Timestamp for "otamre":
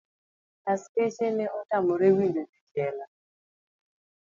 1.57-2.07